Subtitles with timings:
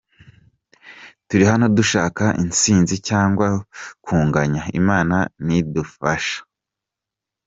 [1.27, 3.47] Turi hano dushaka intsinzi cyangwa
[4.05, 6.39] kunganya Imana nidufasha.”